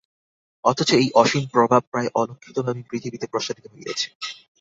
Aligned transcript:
অথচ 0.65 0.89
এই 0.93 1.07
অসীম 1.15 1.43
প্রভাব 1.53 1.81
প্রায় 1.91 2.09
অলক্ষিতভাবেই 2.15 2.87
পৃথিবীতে 2.89 3.25
প্রসারিত 3.27 3.65
হইয়াছে। 3.73 4.07